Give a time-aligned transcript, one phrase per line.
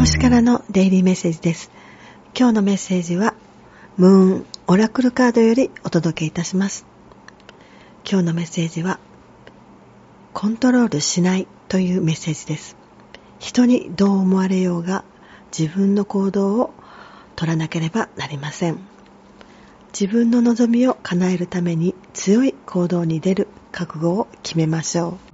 [0.00, 1.70] 星からのデイリーメッセージです。
[2.34, 3.34] 今日のメッセージは、
[3.98, 6.86] ムーンオラクルカードよりお届けいたします。
[8.10, 8.98] 今日のメッセージは、
[10.32, 12.76] コントロールしないというメッセージです。
[13.40, 15.04] 人にどう思われようが
[15.56, 16.72] 自分の行動を
[17.36, 18.78] 取らなければなりません。
[19.92, 25.29] 自分の望みを叶えるために強い行動に出る覚悟を決めましょう。